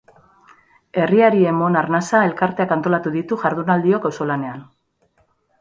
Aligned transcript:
Herriari 1.01 1.43
Emon 1.51 1.77
Arnasa 1.83 2.23
elkarteak 2.29 2.75
antolatu 2.79 3.15
ditu 3.19 3.39
jardunaldiok 3.45 4.09
auzolanean. 4.11 4.69